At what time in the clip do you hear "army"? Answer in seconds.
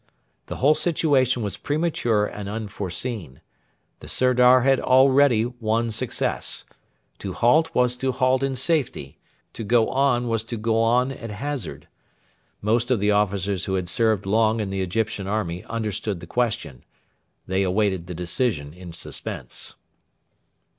15.27-15.63